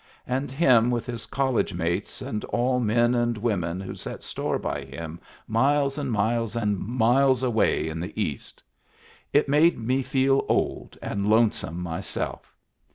And 0.25 0.49
him 0.51 0.89
with 0.89 1.05
his 1.05 1.27
college 1.27 1.75
mates 1.75 2.23
and 2.23 2.43
alf 2.51 2.81
men 2.81 3.13
and 3.13 3.37
women 3.37 3.79
who 3.79 3.93
set 3.93 4.23
store 4.23 4.57
by 4.57 4.83
him 4.83 5.19
miles 5.47 5.95
and 5.99 6.11
miles 6.11 6.55
and 6.55 6.79
miles 6.79 7.43
away 7.43 7.87
in 7.87 7.99
the 7.99 8.19
East. 8.19 8.63
It 9.31 9.47
made 9.47 9.77
me 9.77 10.01
feel 10.01 10.43
old 10.49 10.97
and 11.03 11.27
lone 11.27 11.51
some 11.51 11.79
myself 11.79 12.57